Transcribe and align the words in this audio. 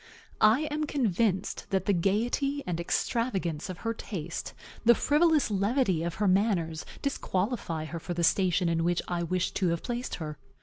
I 0.41 0.61
am 0.71 0.85
convinced 0.85 1.67
that 1.69 1.85
the 1.85 1.93
gayety 1.93 2.63
and 2.65 2.79
extravagance 2.79 3.69
of 3.69 3.81
her 3.85 3.93
taste, 3.93 4.55
the 4.83 4.95
frivolous 4.95 5.51
levity 5.51 6.01
of 6.01 6.15
her 6.15 6.27
manners, 6.27 6.87
disqualify 7.03 7.85
her 7.85 7.99
for 7.99 8.15
the 8.15 8.23
station 8.23 8.67
in 8.67 8.83
which 8.83 9.03
I 9.07 9.21
wished 9.21 9.55
to 9.57 9.67
have 9.67 9.83
placed 9.83 10.15
her. 10.15 10.39